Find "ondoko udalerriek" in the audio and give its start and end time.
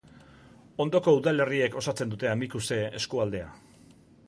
0.85-1.77